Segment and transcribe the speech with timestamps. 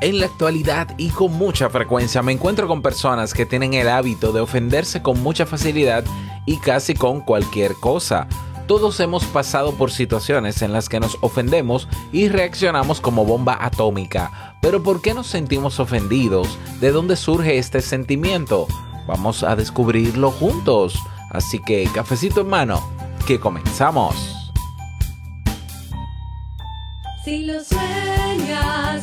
[0.00, 4.32] En la actualidad y con mucha frecuencia me encuentro con personas que tienen el hábito
[4.32, 6.04] de ofenderse con mucha facilidad
[6.46, 8.28] y casi con cualquier cosa.
[8.68, 14.56] Todos hemos pasado por situaciones en las que nos ofendemos y reaccionamos como bomba atómica.
[14.62, 16.58] Pero ¿por qué nos sentimos ofendidos?
[16.80, 18.68] ¿De dónde surge este sentimiento?
[19.08, 20.94] Vamos a descubrirlo juntos.
[21.30, 22.88] Así que cafecito en mano,
[23.26, 24.14] que comenzamos.
[27.24, 29.02] Si lo sueñas,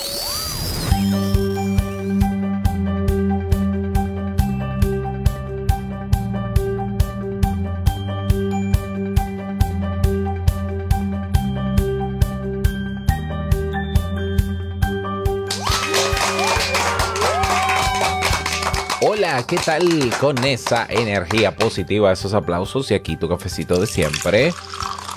[19.47, 24.53] ¿Qué tal con esa energía positiva, esos aplausos y aquí tu cafecito de siempre?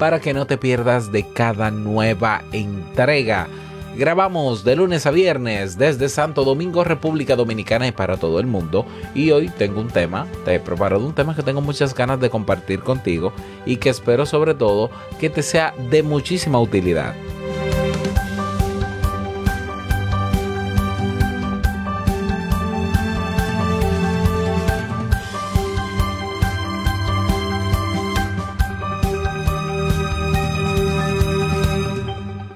[0.00, 3.48] para que no te pierdas de cada nueva entrega.
[3.98, 8.86] Grabamos de lunes a viernes desde Santo Domingo, República Dominicana y para todo el mundo.
[9.14, 12.30] Y hoy tengo un tema, te he preparado un tema que tengo muchas ganas de
[12.30, 13.34] compartir contigo
[13.66, 17.14] y que espero sobre todo que te sea de muchísima utilidad.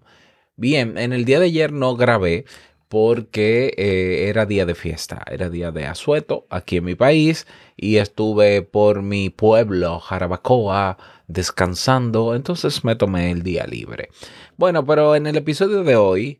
[0.55, 2.45] Bien, en el día de ayer no grabé
[2.89, 7.97] porque eh, era día de fiesta, era día de asueto aquí en mi país y
[7.97, 14.09] estuve por mi pueblo, Jarabacoa, descansando, entonces me tomé el día libre.
[14.57, 16.39] Bueno, pero en el episodio de hoy,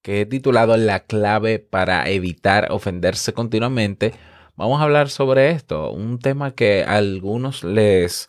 [0.00, 4.14] que he titulado La clave para evitar ofenderse continuamente,
[4.58, 8.26] Vamos a hablar sobre esto, un tema que a algunos les...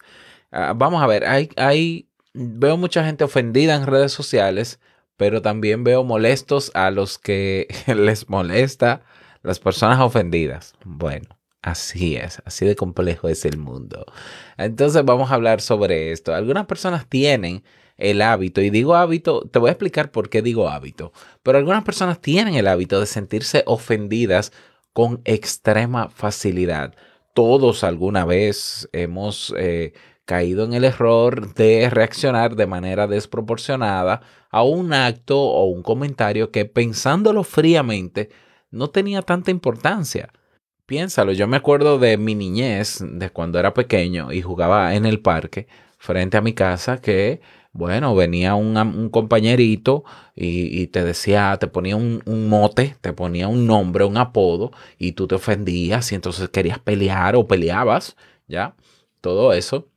[0.51, 4.79] Uh, vamos a ver, hay, hay, veo mucha gente ofendida en redes sociales,
[5.17, 9.01] pero también veo molestos a los que les molesta
[9.41, 10.75] las personas ofendidas.
[10.85, 14.05] Bueno, así es, así de complejo es el mundo.
[14.55, 16.35] Entonces vamos a hablar sobre esto.
[16.35, 17.63] Algunas personas tienen
[17.97, 21.11] el hábito, y digo hábito, te voy a explicar por qué digo hábito,
[21.41, 24.53] pero algunas personas tienen el hábito de sentirse ofendidas
[24.99, 26.93] con extrema facilidad.
[27.33, 29.93] Todos alguna vez hemos eh,
[30.25, 36.51] caído en el error de reaccionar de manera desproporcionada a un acto o un comentario
[36.51, 38.29] que pensándolo fríamente
[38.71, 40.33] no tenía tanta importancia.
[40.85, 45.21] Piénsalo, yo me acuerdo de mi niñez, de cuando era pequeño y jugaba en el
[45.21, 47.39] parque frente a mi casa, que
[47.71, 50.03] bueno, venía un, un compañerito
[50.35, 54.71] y, y, te decía, te ponía un, un, mote, te ponía un nombre, un apodo,
[54.97, 58.15] y tú te ofendías y entonces querías pelear o peleabas,
[58.47, 58.75] ¿ya?
[59.21, 59.87] Todo eso.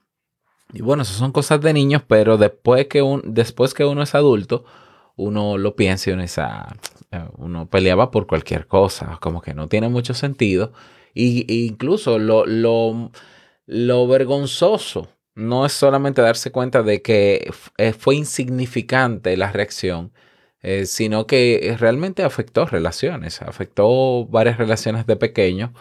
[0.72, 4.14] Y bueno, eso son cosas de niños, pero después que, un, después que uno es
[4.14, 4.64] adulto,
[5.16, 6.75] uno lo piensa y uno, dice, ah,
[7.38, 10.72] uno peleaba por cualquier cosa, como que no tiene mucho sentido.
[11.14, 13.10] Y, y incluso lo, lo,
[13.66, 17.50] lo vergonzoso no es solamente darse cuenta de que
[17.99, 20.12] fue insignificante la reacción,
[20.62, 25.73] eh, sino que realmente afectó relaciones, afectó varias relaciones de pequeño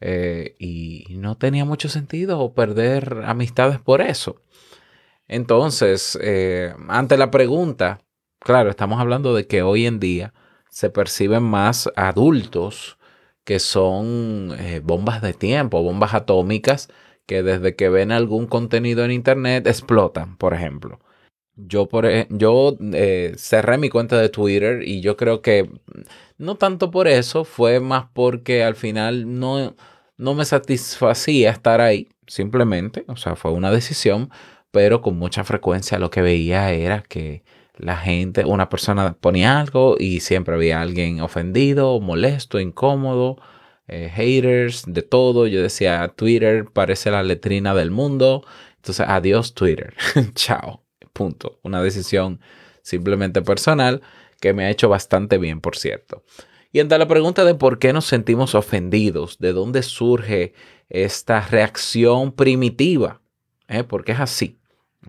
[0.00, 4.40] eh, y no tenía mucho sentido perder amistades por eso.
[5.28, 8.02] Entonces, eh, ante la pregunta,
[8.38, 10.34] claro, estamos hablando de que hoy en día
[10.68, 12.98] se perciben más adultos
[13.44, 16.88] que son eh, bombas de tiempo, bombas atómicas,
[17.26, 21.00] que desde que ven algún contenido en internet explotan, por ejemplo.
[21.56, 25.70] Yo, por, ej- yo eh, cerré mi cuenta de Twitter y yo creo que
[26.38, 29.74] no tanto por eso, fue más porque al final no,
[30.16, 34.30] no me satisfacía estar ahí, simplemente, o sea, fue una decisión,
[34.70, 37.42] pero con mucha frecuencia lo que veía era que
[37.76, 43.36] la gente, una persona ponía algo y siempre había alguien ofendido, molesto, incómodo,
[43.88, 45.46] eh, haters, de todo.
[45.46, 48.44] Yo decía, Twitter parece la letrina del mundo.
[48.76, 49.94] Entonces, adiós Twitter.
[50.34, 50.82] Chao.
[51.12, 51.60] Punto.
[51.62, 52.40] Una decisión
[52.82, 54.02] simplemente personal
[54.40, 56.22] que me ha hecho bastante bien, por cierto.
[56.72, 60.54] Y ante la pregunta de por qué nos sentimos ofendidos, de dónde surge
[60.88, 63.20] esta reacción primitiva,
[63.68, 63.84] ¿eh?
[63.84, 64.58] porque es así,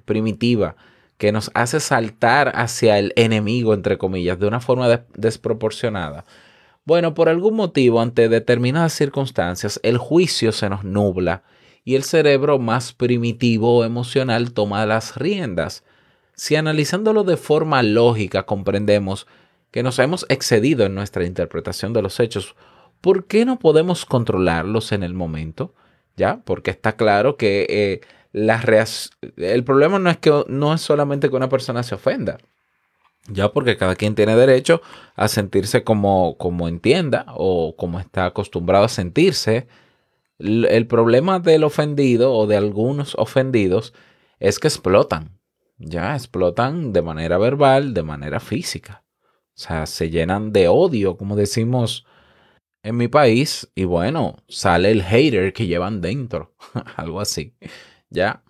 [0.06, 0.76] primitiva,
[1.18, 6.26] que nos hace saltar hacia el enemigo, entre comillas, de una forma de- desproporcionada.
[6.86, 11.42] Bueno, por algún motivo, ante determinadas circunstancias, el juicio se nos nubla
[11.84, 15.84] y el cerebro más primitivo o emocional toma las riendas.
[16.36, 19.26] Si analizándolo de forma lógica comprendemos
[19.72, 22.56] que nos hemos excedido en nuestra interpretación de los hechos,
[23.02, 25.74] ¿por qué no podemos controlarlos en el momento?
[26.16, 26.42] ¿Ya?
[26.46, 28.02] Porque está claro que eh,
[29.38, 32.38] el problema no es que no es solamente que una persona se ofenda.
[33.28, 34.82] Ya porque cada quien tiene derecho
[35.16, 39.68] a sentirse como, como entienda o como está acostumbrado a sentirse.
[40.40, 43.94] L- El problema del ofendido o de algunos ofendidos
[44.40, 45.40] es que explotan.
[45.78, 49.04] Ya explotan de manera verbal, de manera física.
[49.56, 52.06] O sea, se llenan de odio, como decimos
[52.84, 53.70] en mi país.
[53.76, 56.56] Y bueno, sale el hater que llevan dentro.
[56.98, 57.56] Algo así.
[58.10, 58.44] Ya.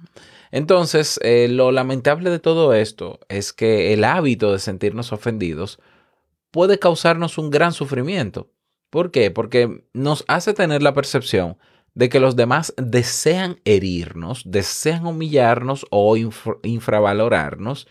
[0.56, 5.80] Entonces, eh, lo lamentable de todo esto es que el hábito de sentirnos ofendidos
[6.50, 8.50] puede causarnos un gran sufrimiento.
[8.90, 9.32] ¿Por qué?
[9.32, 11.58] Porque nos hace tener la percepción
[11.94, 17.86] de que los demás desean herirnos, desean humillarnos o infra- infravalorarnos,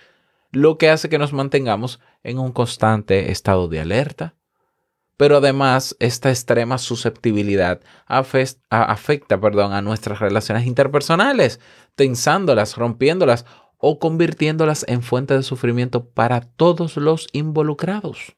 [0.50, 4.37] lo que hace que nos mantengamos en un constante estado de alerta.
[5.16, 11.61] Pero además, esta extrema susceptibilidad afecta perdón, a nuestras relaciones interpersonales,
[11.94, 13.46] tensándolas, rompiéndolas
[13.78, 18.34] o convirtiéndolas en fuente de sufrimiento para todos los involucrados.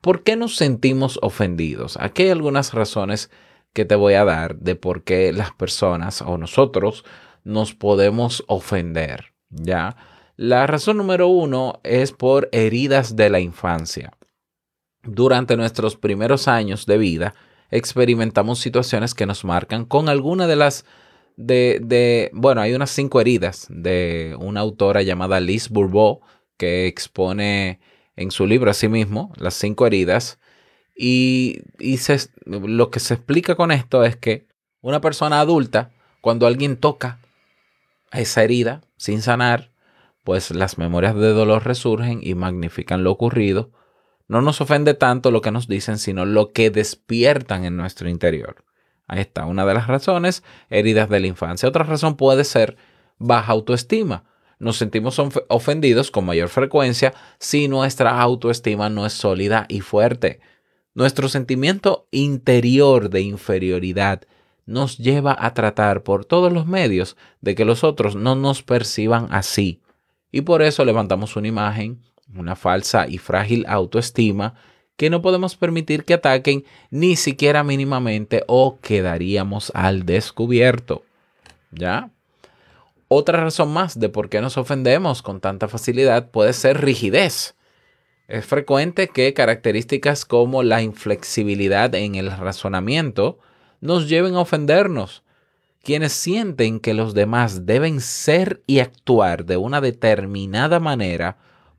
[0.00, 1.96] ¿Por qué nos sentimos ofendidos?
[2.00, 3.30] Aquí hay algunas razones
[3.72, 7.04] que te voy a dar de por qué las personas o nosotros
[7.44, 9.34] nos podemos ofender.
[9.50, 9.96] ¿Ya?
[10.36, 14.15] La razón número uno es por heridas de la infancia.
[15.06, 17.34] Durante nuestros primeros años de vida
[17.70, 20.84] experimentamos situaciones que nos marcan con alguna de las
[21.36, 26.20] de, de, bueno, hay unas cinco heridas de una autora llamada Liz Bourbeau
[26.56, 27.80] que expone
[28.16, 30.38] en su libro asimismo las cinco heridas
[30.96, 34.46] y, y se- lo que se explica con esto es que
[34.80, 35.90] una persona adulta,
[36.22, 37.20] cuando alguien toca
[38.12, 39.70] esa herida sin sanar,
[40.24, 43.70] pues las memorias de dolor resurgen y magnifican lo ocurrido.
[44.28, 48.64] No nos ofende tanto lo que nos dicen, sino lo que despiertan en nuestro interior.
[49.06, 51.68] Ahí está, una de las razones, heridas de la infancia.
[51.68, 52.76] Otra razón puede ser
[53.18, 54.24] baja autoestima.
[54.58, 60.40] Nos sentimos of- ofendidos con mayor frecuencia si nuestra autoestima no es sólida y fuerte.
[60.94, 64.22] Nuestro sentimiento interior de inferioridad
[64.64, 69.28] nos lleva a tratar por todos los medios de que los otros no nos perciban
[69.30, 69.82] así.
[70.32, 72.02] Y por eso levantamos una imagen,
[72.34, 74.54] una falsa y frágil autoestima
[74.96, 81.04] que no podemos permitir que ataquen ni siquiera mínimamente o quedaríamos al descubierto.
[81.70, 82.10] ¿Ya?
[83.08, 87.54] Otra razón más de por qué nos ofendemos con tanta facilidad puede ser rigidez.
[88.26, 93.38] Es frecuente que características como la inflexibilidad en el razonamiento
[93.80, 95.22] nos lleven a ofendernos.
[95.84, 101.36] Quienes sienten que los demás deben ser y actuar de una determinada manera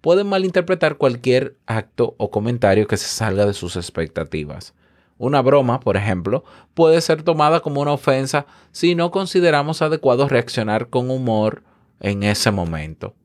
[0.08, 4.74] pueden malinterpretar cualquier acto o comentario que se salga de sus expectativas.
[5.18, 10.88] Una broma, por ejemplo, puede ser tomada como una ofensa si no consideramos adecuado reaccionar
[10.88, 11.64] con humor
[12.00, 13.16] en ese momento.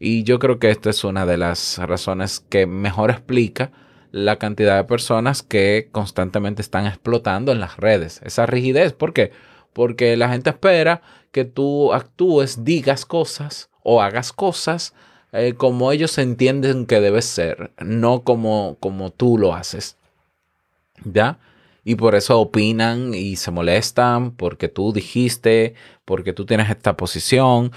[0.00, 3.70] Y yo creo que esta es una de las razones que mejor explica
[4.10, 8.20] la cantidad de personas que constantemente están explotando en las redes.
[8.24, 9.30] Esa rigidez, ¿por qué?
[9.72, 11.00] Porque la gente espera
[11.30, 14.94] que tú actúes, digas cosas o hagas cosas
[15.34, 19.98] eh, como ellos entienden que debe ser, no como, como tú lo haces.
[21.04, 21.38] ¿Ya?
[21.84, 25.74] Y por eso opinan y se molestan porque tú dijiste,
[26.06, 27.72] porque tú tienes esta posición,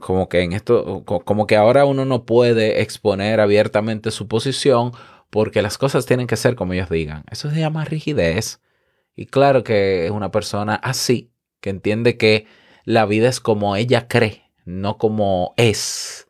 [0.00, 4.92] como que en esto, co- como que ahora uno no puede exponer abiertamente su posición
[5.30, 7.24] porque las cosas tienen que ser como ellos digan.
[7.30, 8.60] Eso se llama rigidez.
[9.16, 12.46] Y claro que es una persona así, que entiende que
[12.84, 16.25] la vida es como ella cree, no como es,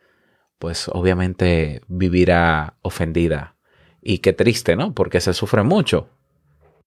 [0.58, 3.56] pues obviamente vivirá ofendida.
[4.00, 4.94] Y qué triste, ¿no?
[4.94, 6.08] Porque se sufre mucho.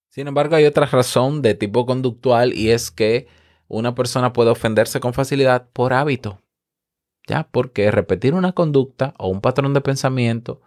[0.09, 3.27] Sin embargo, hay otra razón de tipo conductual y es que
[3.67, 6.41] una persona puede ofenderse con facilidad por hábito.
[7.27, 7.47] ¿Ya?
[7.51, 10.61] Porque repetir una conducta o un patrón de pensamiento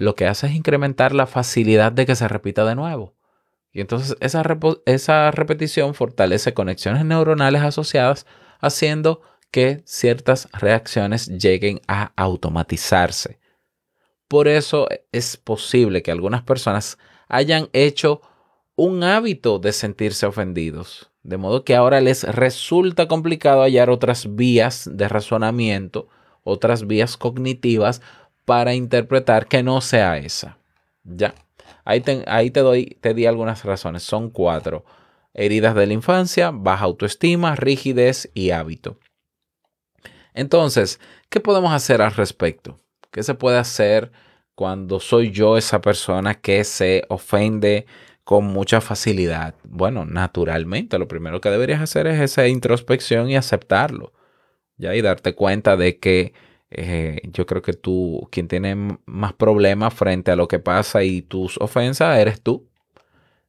[0.00, 3.14] lo que hace es incrementar la facilidad de que se repita de nuevo.
[3.70, 4.42] Y entonces esa,
[4.86, 8.26] esa repetición fortalece conexiones neuronales asociadas,
[8.60, 9.20] haciendo
[9.50, 13.38] que ciertas reacciones lleguen a automatizarse.
[14.28, 18.22] Por eso es posible que algunas personas hayan hecho
[18.76, 24.88] un hábito de sentirse ofendidos, de modo que ahora les resulta complicado hallar otras vías
[24.90, 26.08] de razonamiento,
[26.44, 28.00] otras vías cognitivas
[28.44, 30.58] para interpretar que no sea esa.
[31.04, 31.34] Ya.
[31.84, 32.00] Ahí
[32.50, 34.02] te, doy, te di algunas razones.
[34.02, 34.84] Son cuatro.
[35.34, 38.98] Heridas de la infancia, baja autoestima, rigidez y hábito.
[40.34, 42.78] Entonces, ¿qué podemos hacer al respecto?
[43.10, 44.12] ¿Qué se puede hacer
[44.54, 47.86] cuando soy yo esa persona que se ofende
[48.24, 49.54] con mucha facilidad?
[49.64, 54.12] Bueno, naturalmente, lo primero que deberías hacer es esa introspección y aceptarlo.
[54.76, 56.32] Ya y darte cuenta de que
[56.70, 61.22] eh, yo creo que tú, quien tiene más problemas frente a lo que pasa y
[61.22, 62.68] tus ofensas, eres tú.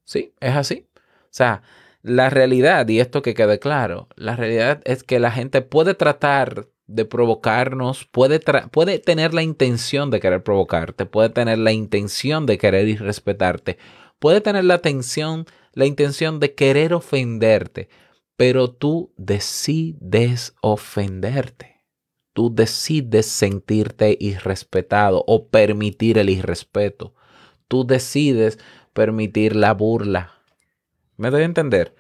[0.03, 0.88] Sí, es así.
[0.95, 1.61] O sea,
[2.03, 6.67] la realidad, y esto que quede claro, la realidad es que la gente puede tratar
[6.88, 12.46] de provocarnos, puede, tra- puede tener la intención de querer provocarte, puede tener la intención
[12.46, 13.77] de querer irrespetarte,
[14.20, 17.88] puede tener la atención, la intención de querer ofenderte,
[18.36, 21.72] pero tú decides ofenderte.
[22.34, 27.13] Tú decides sentirte irrespetado o permitir el irrespeto.
[27.67, 28.58] Tú decides
[28.93, 30.40] permitir la burla.
[31.21, 31.93] ¿Me doy a entender?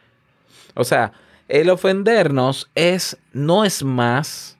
[0.73, 1.13] O sea,
[1.47, 4.57] el ofendernos es no es más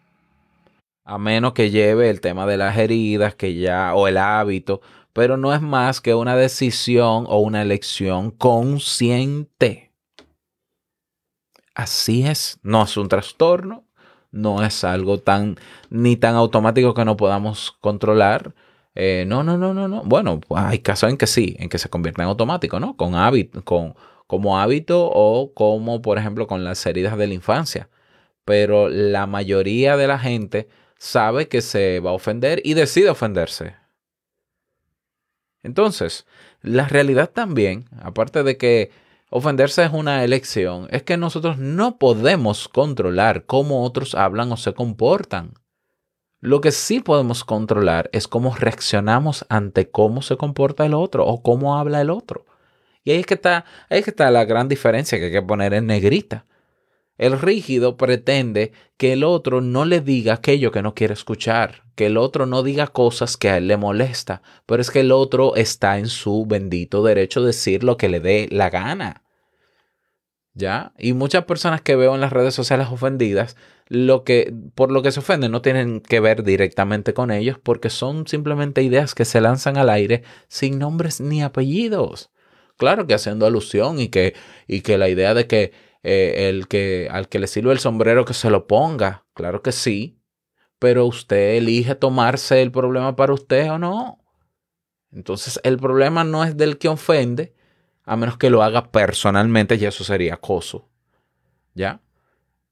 [1.03, 4.81] a menos que lleve el tema de las heridas que ya o el hábito,
[5.13, 9.91] pero no es más que una decisión o una elección consciente.
[11.73, 13.83] Así es, no es un trastorno,
[14.29, 15.57] no es algo tan
[15.89, 18.53] ni tan automático que no podamos controlar.
[18.93, 20.03] Eh, no, no, no, no, no.
[20.03, 22.95] Bueno, pues hay casos en que sí, en que se convierte en automático, ¿no?
[22.95, 23.95] Con hábito, con,
[24.31, 27.89] como hábito o como, por ejemplo, con las heridas de la infancia.
[28.45, 33.75] Pero la mayoría de la gente sabe que se va a ofender y decide ofenderse.
[35.63, 36.25] Entonces,
[36.61, 38.91] la realidad también, aparte de que
[39.29, 44.73] ofenderse es una elección, es que nosotros no podemos controlar cómo otros hablan o se
[44.73, 45.55] comportan.
[46.39, 51.43] Lo que sí podemos controlar es cómo reaccionamos ante cómo se comporta el otro o
[51.43, 52.45] cómo habla el otro.
[53.03, 55.41] Y ahí es que está, ahí es que está la gran diferencia que hay que
[55.41, 56.45] poner en negrita.
[57.17, 62.07] El rígido pretende que el otro no le diga aquello que no quiere escuchar, que
[62.07, 65.55] el otro no diga cosas que a él le molesta, pero es que el otro
[65.55, 69.23] está en su bendito derecho de decir lo que le dé la gana.
[70.53, 70.93] ¿Ya?
[70.97, 73.55] Y muchas personas que veo en las redes sociales ofendidas,
[73.87, 77.89] lo que por lo que se ofenden no tienen que ver directamente con ellos porque
[77.89, 82.31] son simplemente ideas que se lanzan al aire sin nombres ni apellidos.
[82.81, 84.33] Claro que haciendo alusión y que,
[84.65, 85.71] y que la idea de que
[86.01, 89.71] eh, el que al que le sirve el sombrero que se lo ponga, claro que
[89.71, 90.19] sí,
[90.79, 94.25] pero usted elige tomarse el problema para usted o no.
[95.11, 97.53] Entonces el problema no es del que ofende,
[98.03, 100.89] a menos que lo haga personalmente y eso sería acoso.
[101.75, 102.01] ¿Ya?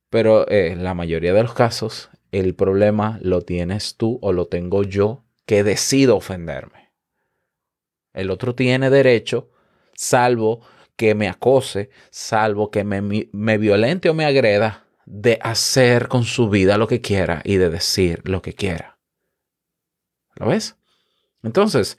[0.09, 4.47] Pero eh, en la mayoría de los casos, el problema lo tienes tú o lo
[4.47, 6.89] tengo yo que decido ofenderme.
[8.11, 9.51] El otro tiene derecho,
[9.99, 10.61] salvo
[10.95, 16.49] que me acose, salvo que me, me violente o me agreda, de hacer con su
[16.49, 18.97] vida lo que quiera y de decir lo que quiera.
[20.35, 20.77] ¿Lo ves?
[21.43, 21.97] Entonces,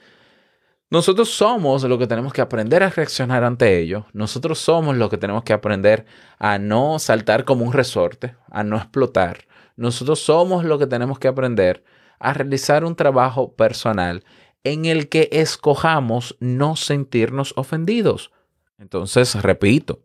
[0.88, 4.07] nosotros somos lo que tenemos que aprender a reaccionar ante ello.
[4.14, 6.07] Nosotros somos lo que tenemos que aprender
[6.38, 9.47] a no saltar como un resorte, a no explotar.
[9.76, 11.85] Nosotros somos lo que tenemos que aprender
[12.19, 14.25] a realizar un trabajo personal
[14.64, 18.31] en el que escojamos no sentirnos ofendidos.
[18.79, 20.00] Entonces, repito,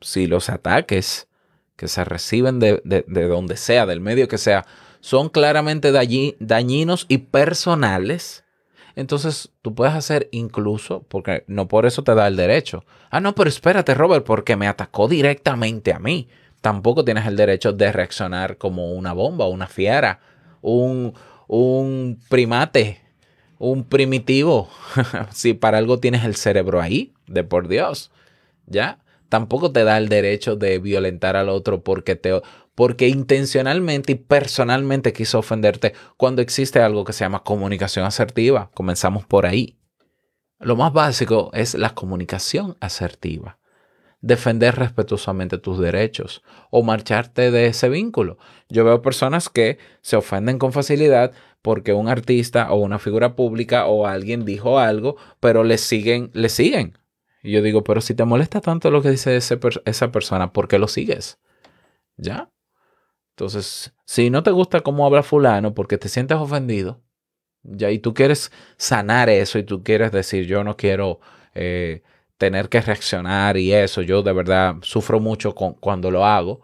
[0.00, 1.28] si los ataques
[1.76, 4.66] que se reciben de, de- de donde sea, del medio que sea,
[5.00, 8.44] son claramente dañi- dañinos y personales,
[8.96, 12.84] Entonces, tú puedes hacer incluso, porque no por eso te da el derecho.
[13.10, 16.28] Ah, no, pero espérate, Robert, porque me atacó directamente a mí.
[16.60, 20.18] Tampoco tienes el derecho de reaccionar como una bomba, una fiera,
[20.62, 21.14] un,
[21.46, 23.00] un primate,
[23.58, 24.68] un primitivo.
[25.32, 28.10] si para algo tienes el cerebro ahí, de por Dios,
[28.66, 28.98] ¿ya?
[29.28, 32.40] Tampoco te da el derecho de violentar al otro porque te
[32.74, 38.70] porque intencionalmente y personalmente quiso ofenderte cuando existe algo que se llama comunicación asertiva.
[38.72, 39.76] Comenzamos por ahí.
[40.60, 43.58] Lo más básico es la comunicación asertiva.
[44.20, 48.38] Defender respetuosamente tus derechos o marcharte de ese vínculo.
[48.68, 51.32] Yo veo personas que se ofenden con facilidad
[51.68, 56.48] porque un artista o una figura pública o alguien dijo algo, pero le siguen, le
[56.48, 56.96] siguen.
[57.42, 60.66] Y yo digo, pero si te molesta tanto lo que dice ese esa persona, ¿por
[60.66, 61.38] qué lo sigues?
[62.16, 62.50] ¿Ya?
[63.32, 67.02] Entonces, si no te gusta cómo habla fulano porque te sientes ofendido,
[67.62, 71.20] ya, y tú quieres sanar eso y tú quieres decir, yo no quiero
[71.52, 72.02] eh,
[72.38, 76.62] tener que reaccionar y eso, yo de verdad sufro mucho con, cuando lo hago,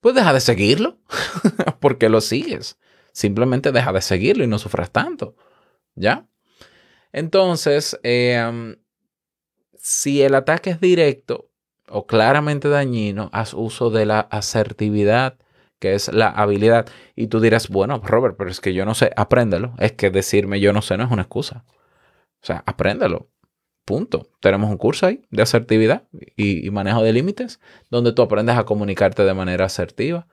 [0.00, 0.98] pues deja de seguirlo,
[1.80, 2.78] porque lo sigues.
[3.12, 5.36] Simplemente deja de seguirlo y no sufras tanto,
[5.94, 6.26] ¿ya?
[7.12, 8.76] Entonces, eh,
[9.74, 11.50] si el ataque es directo
[11.88, 15.38] o claramente dañino, haz uso de la asertividad,
[15.78, 16.86] que es la habilidad.
[17.16, 19.74] Y tú dirás, bueno, Robert, pero es que yo no sé, apréndelo.
[19.78, 21.64] Es que decirme yo no sé no es una excusa.
[22.40, 23.28] O sea, apréndelo.
[23.84, 24.28] Punto.
[24.40, 26.04] Tenemos un curso ahí de asertividad
[26.36, 30.28] y manejo de límites, donde tú aprendes a comunicarte de manera asertiva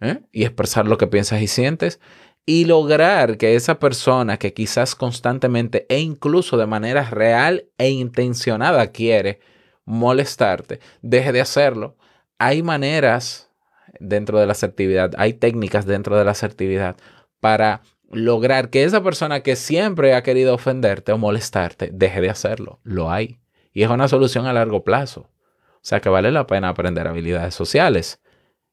[0.00, 0.20] ¿eh?
[0.32, 2.00] y expresar lo que piensas y sientes
[2.46, 8.88] y lograr que esa persona que quizás constantemente e incluso de manera real e intencionada
[8.88, 9.40] quiere
[9.84, 11.96] molestarte, deje de hacerlo.
[12.38, 13.50] Hay maneras
[13.98, 16.96] dentro de la asertividad, hay técnicas dentro de la asertividad
[17.40, 22.80] para lograr que esa persona que siempre ha querido ofenderte o molestarte, deje de hacerlo.
[22.82, 23.38] Lo hay.
[23.72, 25.30] Y es una solución a largo plazo.
[25.76, 28.20] O sea que vale la pena aprender habilidades sociales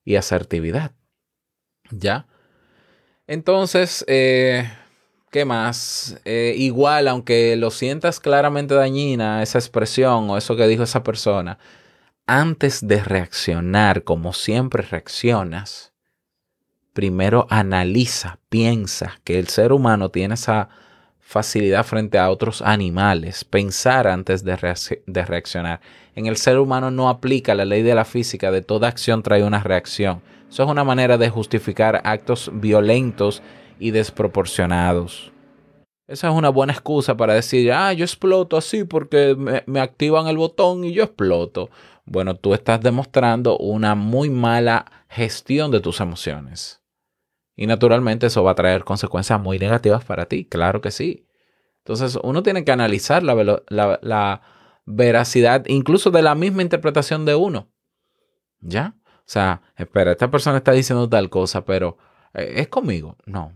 [0.04, 0.94] y asertividad.
[1.92, 2.26] ¿Ya?
[3.28, 4.70] Entonces, eh,
[5.32, 6.20] ¿qué más?
[6.26, 11.58] Eh, igual, aunque lo sientas claramente dañina, esa expresión o eso que dijo esa persona,
[12.26, 15.94] antes de reaccionar como siempre reaccionas,
[16.94, 20.70] primero analiza, piensa que el ser humano tiene esa
[21.20, 25.82] facilidad frente a otros animales, pensar antes de, reacc- de reaccionar.
[26.16, 29.44] En el ser humano no aplica la ley de la física de toda acción trae
[29.44, 30.22] una reacción.
[30.50, 33.42] Eso es una manera de justificar actos violentos
[33.80, 35.32] y desproporcionados.
[36.08, 40.38] Esa es una buena excusa para decir, ah, yo exploto así porque me, activan el
[40.38, 41.70] botón y yo exploto.
[42.06, 46.82] Bueno, tú estás demostrando una muy mala gestión de tus emociones.
[47.58, 51.28] Y naturalmente eso va a traer consecuencias muy negativas para ti, claro que sí.
[51.80, 54.42] Entonces uno tiene que analizar la- la
[54.86, 57.68] veracidad incluso de la misma interpretación de uno.
[58.62, 58.96] ¿Ya?
[59.28, 61.98] O sea, espera, esta persona está diciendo tal cosa, pero
[62.34, 63.18] eh, ¿es conmigo?
[63.26, 63.52] No,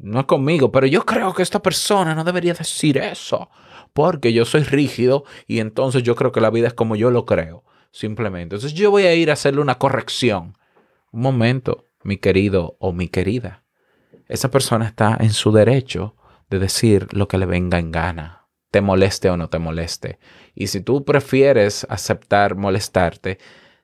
[0.00, 3.50] no es conmigo, pero yo creo que esta persona no debería decir eso,
[3.92, 7.26] porque yo soy rígido y entonces yo creo que la vida es como yo lo
[7.26, 8.54] creo, simplemente.
[8.54, 10.56] Entonces yo voy a ir a hacerle una corrección.
[11.10, 13.64] Un momento, mi querido o mi querida.
[14.28, 16.14] Esa persona está en su derecho
[16.48, 20.20] de decir lo que le venga en gana, te moleste o no te moleste.
[20.54, 23.38] Y si tú prefieres aceptar molestarte,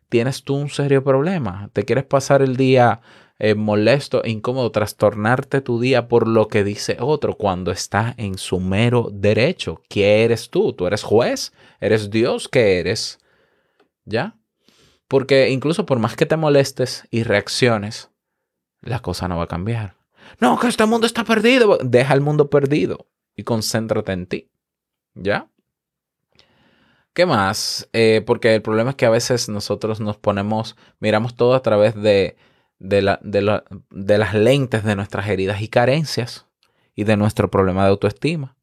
[0.08, 1.70] tienes tú un serio problema.
[1.72, 3.00] Te quieres pasar el día
[3.38, 8.36] eh, molesto e incómodo, trastornarte tu día por lo que dice otro cuando está en
[8.36, 9.82] su mero derecho.
[9.88, 10.72] ¿Qué eres tú?
[10.72, 11.52] ¿Tú eres juez?
[11.80, 12.48] ¿Eres Dios?
[12.48, 13.20] ¿Qué eres?
[14.04, 14.36] ¿Ya?
[15.06, 18.10] Porque incluso por más que te molestes y reacciones,
[18.80, 19.96] la cosa no va a cambiar.
[20.40, 21.78] No, que este mundo está perdido.
[21.82, 24.50] Deja el mundo perdido y concéntrate en ti.
[25.14, 25.48] ¿Ya?
[27.18, 27.88] ¿Qué más?
[27.92, 31.96] Eh, porque el problema es que a veces nosotros nos ponemos, miramos todo a través
[31.96, 32.36] de,
[32.78, 36.46] de, la- de la- de las lentes de nuestras heridas y carencias
[36.94, 38.54] y de nuestro problema de autoestima.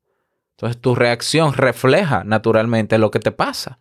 [0.52, 3.78] Entonces tu reacción refleja naturalmente lo que te pasa.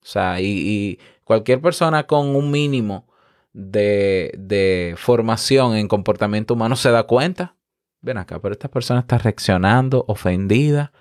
[0.00, 3.08] O sea, y, y cualquier persona con un mínimo
[3.52, 7.56] de, de formación en comportamiento humano se da cuenta.
[8.00, 10.92] Ven acá, pero esta persona está reaccionando, ofendida,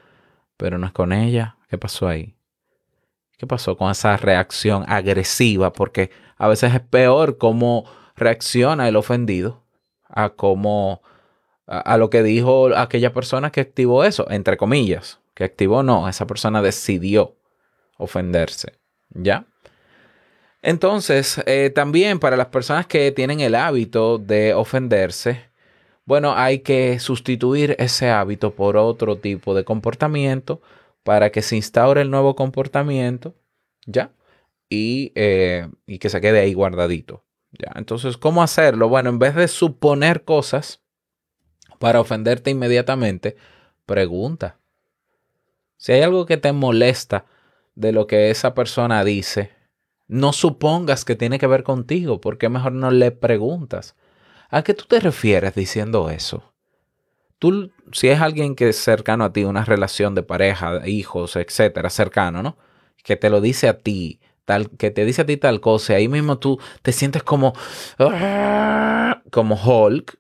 [0.58, 1.58] pero no es con ella.
[1.70, 2.37] ¿Qué pasó ahí?
[3.38, 5.72] ¿Qué pasó con esa reacción agresiva?
[5.72, 9.64] Porque a veces es peor cómo reacciona el ofendido
[10.10, 11.02] a cómo
[11.68, 16.26] a, lo que dijo aquella persona que activó eso, entre comillas, que activó no, esa
[16.26, 17.36] persona decidió
[17.98, 19.46] ofenderse, ¿ya?
[20.62, 25.46] Entonces, eh, también para las personas que tienen el hábito de ofenderse,
[26.06, 30.62] bueno, hay que sustituir ese hábito por otro tipo de comportamiento
[31.08, 33.34] para que se instaure el nuevo comportamiento,
[33.86, 34.12] ¿ya?
[34.70, 37.72] Y, eh, y que se quede ahí guardadito, ¿ya?
[37.76, 38.90] Entonces, ¿cómo hacerlo?
[38.90, 40.82] Bueno, en vez de suponer cosas
[41.80, 43.38] para ofenderte inmediatamente,
[43.86, 44.60] pregunta.
[45.78, 47.26] Si hay algo que te molesta
[47.76, 49.52] de lo que esa persona dice,
[50.10, 53.96] no supongas que tiene que ver contigo, porque mejor no le preguntas.
[54.50, 56.47] ¿A qué tú te refieres diciendo eso?
[57.40, 61.90] Tú, si es alguien que es cercano a ti, una relación de pareja, hijos, etcétera,
[61.90, 62.58] cercano, ¿no?
[63.04, 65.96] Que te lo dice a ti, tal, que te dice a ti tal cosa, y
[65.98, 67.54] ahí mismo tú te sientes como,
[68.00, 70.18] "Ah", como Hulk.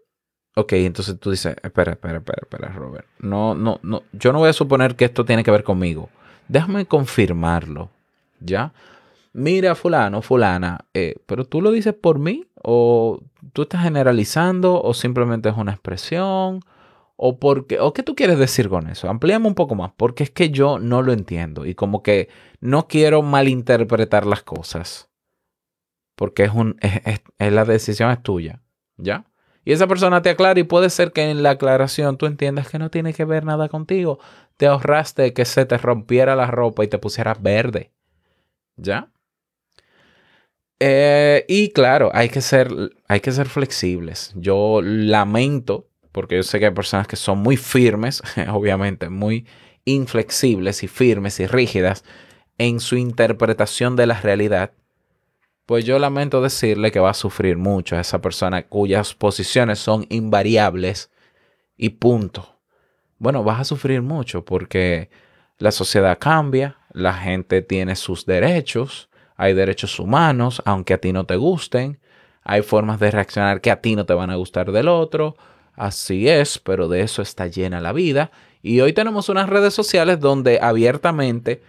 [0.55, 3.05] Ok, entonces tú dices, espera, espera, espera, espera, Robert.
[3.19, 6.09] No, no, no, yo no voy a suponer que esto tiene que ver conmigo.
[6.47, 7.89] Déjame confirmarlo,
[8.39, 8.73] ¿ya?
[9.33, 13.19] Mira, fulano, fulana, eh, pero tú lo dices por mí o
[13.53, 16.61] tú estás generalizando o simplemente es una expresión
[17.17, 19.09] o porque o qué tú quieres decir con eso.
[19.09, 22.29] Amplíame un poco más porque es que yo no lo entiendo y como que
[22.61, 25.09] no quiero malinterpretar las cosas
[26.15, 28.61] porque es un es, es- es la decisión es tuya,
[28.97, 29.25] ¿ya?
[29.65, 32.79] Y esa persona te aclara y puede ser que en la aclaración tú entiendas que
[32.79, 34.17] no tiene que ver nada contigo.
[34.55, 37.91] Te ahorraste que se te rompiera la ropa y te pusieras verde.
[38.77, 39.11] ¿Ya?
[40.79, 42.69] Eh, y claro, hay que, ser,
[43.07, 44.31] hay que ser flexibles.
[44.35, 45.86] Yo lamento,
[46.17, 49.45] porque yo sé que hay personas que son muy firmes, obviamente, muy
[49.85, 52.03] inflexibles y firmes y rígidas
[52.57, 54.71] en su interpretación de la realidad.
[55.67, 60.07] Pues yo lamento decirle que va a sufrir mucho a esa persona cuyas posiciones son
[60.09, 61.11] invariables
[61.77, 62.61] y punto.
[63.19, 65.11] Bueno, vas a sufrir mucho porque
[65.59, 71.27] la sociedad cambia, la gente tiene sus derechos, hay derechos humanos, aunque a ti no
[71.27, 71.99] te gusten,
[72.41, 75.35] hay formas de reaccionar que a ti no te van a gustar del otro,
[75.77, 78.31] así es, pero de eso está llena la vida.
[78.61, 81.61] Y hoy tenemos unas redes sociales donde abiertamente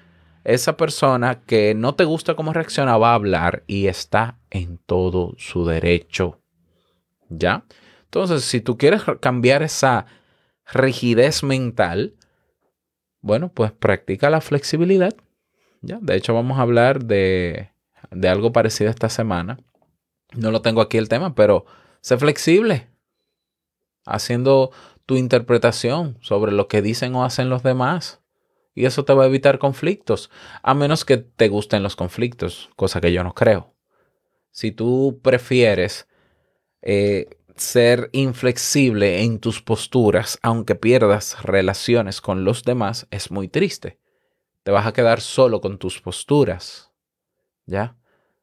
[0.42, 5.34] esa persona que no te gusta cómo reacciona va a hablar y está en todo
[5.36, 6.40] su derecho.
[7.28, 7.64] ¿Ya?
[8.04, 10.06] Entonces, si tú quieres cambiar esa
[10.72, 12.14] rigidez mental,
[13.20, 15.14] bueno, pues practica la flexibilidad.
[15.82, 15.98] ¿ya?
[16.00, 17.70] De hecho, vamos a hablar de,
[18.10, 19.58] de algo parecido esta semana.
[20.34, 21.66] No lo tengo aquí el tema, pero
[22.00, 22.88] sé flexible.
[24.08, 24.70] Haciendo
[25.06, 28.20] tu interpretación sobre lo que dicen o hacen los demás.
[28.74, 30.30] Y eso te va a evitar conflictos.
[30.62, 33.74] A menos que te gusten los conflictos, cosa que yo no creo.
[34.50, 36.08] Si tú prefieres
[36.82, 43.98] eh, ser inflexible en tus posturas, aunque pierdas relaciones con los demás, es muy triste.
[44.62, 46.92] Te vas a quedar solo con tus posturas.
[47.66, 47.96] ¿Ya?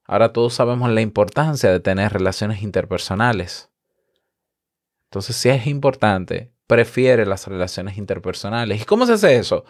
[0.06, 3.72] Ahora todos sabemos la importancia de tener relaciones interpersonales.
[5.06, 8.82] Entonces, si es importante, prefiere las relaciones interpersonales.
[8.82, 9.66] ¿Y cómo se hace eso?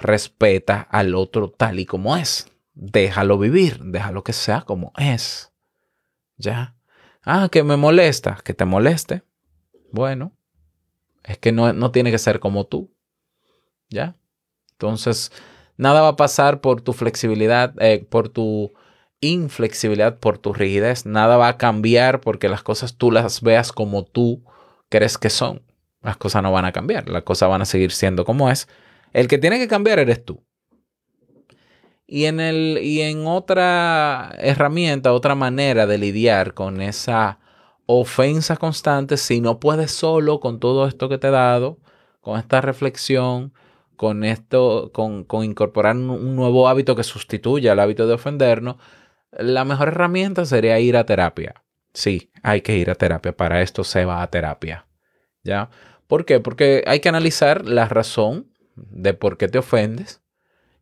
[0.00, 2.50] Respeta al otro tal y como es.
[2.74, 5.52] Déjalo vivir, déjalo que sea como es.
[6.36, 6.76] ¿Ya?
[7.22, 9.24] Ah, que me molesta, que te moleste.
[9.90, 10.36] Bueno,
[11.24, 12.94] es que no, no tiene que ser como tú.
[13.90, 14.16] ¿Ya?
[14.72, 15.32] Entonces,
[15.76, 18.72] nada va a pasar por tu flexibilidad, eh, por tu
[19.20, 21.06] inflexibilidad, por tu rigidez.
[21.06, 24.44] Nada va a cambiar porque las cosas tú las veas como tú
[24.88, 25.62] crees que son.
[26.02, 28.68] Las cosas no van a cambiar, las cosas van a seguir siendo como es.
[29.12, 30.42] El que tiene que cambiar eres tú.
[32.06, 37.38] Y en, el, y en otra herramienta, otra manera de lidiar con esa
[37.84, 41.78] ofensa constante, si no puedes solo con todo esto que te he dado,
[42.20, 43.52] con esta reflexión,
[43.96, 48.76] con esto, con, con incorporar un, nuevo hábito que sustituya el hábito de ofendernos,
[49.32, 51.62] la mejor herramienta sería ir a terapia.
[51.92, 53.36] Sí, hay que ir a terapia.
[53.36, 54.86] Para esto se va a terapia.
[55.42, 55.70] ¿Ya?
[56.06, 56.40] ¿Por qué?
[56.40, 60.22] Porque hay que analizar la razón de por qué te ofendes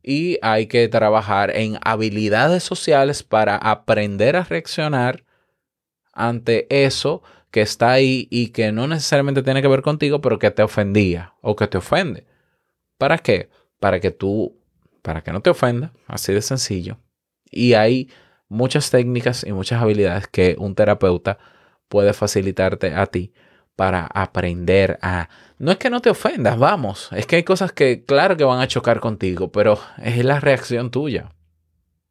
[0.02, 5.24] y hay que trabajar en habilidades sociales para aprender a reaccionar
[6.12, 10.50] ante eso que está ahí y que no necesariamente tiene que ver contigo, pero que
[10.50, 12.26] te ofendía o que te ofende.
[12.98, 13.50] ¿Para qué?
[13.80, 14.56] Para que tú,
[15.02, 16.98] para que no te ofenda, así de sencillo.
[17.50, 18.10] Y hay
[18.48, 21.38] muchas técnicas y muchas habilidades que un terapeuta
[21.88, 23.32] puede facilitarte a ti
[23.76, 25.28] para aprender a...
[25.58, 28.60] No es que no te ofendas, vamos, es que hay cosas que claro que van
[28.60, 31.30] a chocar contigo, pero es la reacción tuya.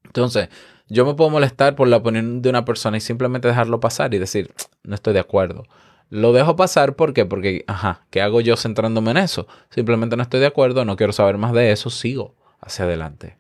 [0.04, 0.50] Entonces,
[0.88, 4.20] yo me puedo molestar por la opinión de una persona y simplemente dejarlo pasar y
[4.20, 5.64] decir, no estoy de acuerdo.
[6.10, 7.26] Lo dejo pasar ¿por qué?
[7.26, 9.48] porque, ajá, ¿qué hago yo centrándome en eso?
[9.72, 13.38] Simplemente no estoy de acuerdo, no quiero saber más de eso, sigo hacia adelante.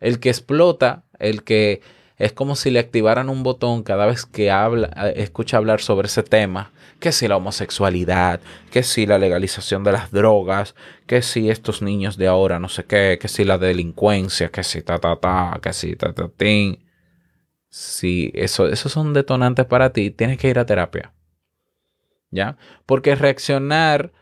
[0.00, 1.80] El que explota, el que
[2.16, 6.06] es como si le activaran un botón cada vez que habla, eh, escucha hablar sobre
[6.06, 10.74] ese tema, que si la homosexualidad, que si la legalización de las drogas,
[11.06, 14.82] que si estos niños de ahora no sé qué, que si la delincuencia, que si
[14.82, 16.84] ta ta ta, que si ta ta tin.
[17.68, 21.12] Si eso, esos son detonantes para ti, tienes que ir a terapia.
[22.30, 22.56] ¿Ya?
[22.86, 24.12] Porque reaccionar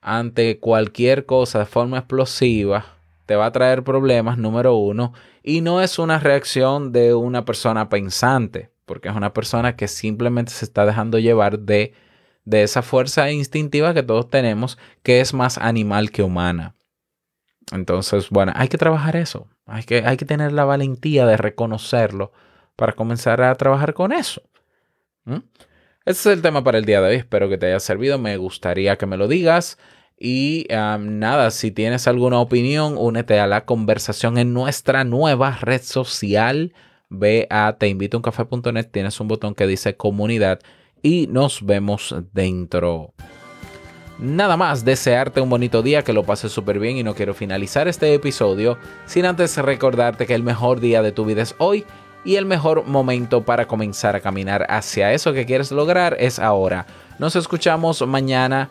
[0.00, 2.93] ante cualquier cosa de forma explosiva
[3.26, 7.88] te va a traer problemas, número uno, y no es una reacción de una persona
[7.88, 11.94] pensante, porque es una persona que simplemente se está dejando llevar de,
[12.44, 16.74] de esa fuerza instintiva que todos tenemos, que es más animal que humana.
[17.72, 22.32] Entonces, bueno, hay que trabajar eso, hay que, hay que tener la valentía de reconocerlo
[22.76, 24.42] para comenzar a trabajar con eso.
[26.04, 27.16] Ese es el tema para el día de hoy.
[27.16, 28.18] Espero que te haya servido.
[28.18, 29.78] Me gustaría que me lo digas.
[30.18, 36.72] Y nada, si tienes alguna opinión, únete a la conversación en nuestra nueva red social.
[37.10, 40.60] Ve a teinvitouncafe.net, tienes un botón que dice comunidad
[41.02, 43.12] y nos vemos dentro.
[44.18, 47.88] Nada más, desearte un bonito día, que lo pases súper bien y no quiero finalizar
[47.88, 51.84] este episodio sin antes recordarte que el mejor día de tu vida es hoy
[52.24, 56.86] y el mejor momento para comenzar a caminar hacia eso que quieres lograr es ahora.
[57.18, 58.70] Nos escuchamos mañana